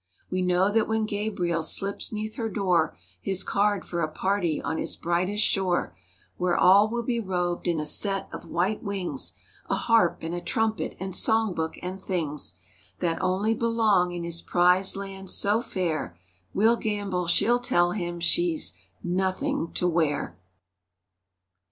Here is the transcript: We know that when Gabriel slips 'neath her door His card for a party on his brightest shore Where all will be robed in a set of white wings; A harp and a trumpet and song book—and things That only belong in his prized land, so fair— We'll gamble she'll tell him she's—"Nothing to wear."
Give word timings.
We 0.31 0.41
know 0.41 0.71
that 0.71 0.87
when 0.87 1.05
Gabriel 1.05 1.61
slips 1.61 2.11
'neath 2.11 2.33
her 2.37 2.49
door 2.49 2.97
His 3.21 3.43
card 3.43 3.85
for 3.85 4.01
a 4.01 4.07
party 4.07 4.59
on 4.59 4.79
his 4.79 4.95
brightest 4.95 5.43
shore 5.43 5.95
Where 6.37 6.57
all 6.57 6.89
will 6.89 7.03
be 7.03 7.19
robed 7.19 7.67
in 7.67 7.79
a 7.79 7.85
set 7.85 8.27
of 8.33 8.47
white 8.49 8.81
wings; 8.81 9.35
A 9.69 9.75
harp 9.75 10.23
and 10.23 10.33
a 10.33 10.41
trumpet 10.41 10.97
and 10.99 11.15
song 11.15 11.53
book—and 11.53 12.01
things 12.01 12.55
That 12.97 13.21
only 13.21 13.53
belong 13.53 14.11
in 14.11 14.23
his 14.23 14.41
prized 14.41 14.95
land, 14.95 15.29
so 15.29 15.61
fair— 15.61 16.17
We'll 16.51 16.77
gamble 16.77 17.27
she'll 17.27 17.59
tell 17.59 17.91
him 17.91 18.19
she's—"Nothing 18.19 19.71
to 19.73 19.87
wear." 19.87 20.35